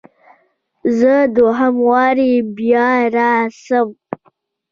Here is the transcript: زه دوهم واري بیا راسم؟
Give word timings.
زه 0.99 1.13
دوهم 1.37 1.75
واري 1.89 2.31
بیا 2.57 2.89
راسم؟ 3.15 3.87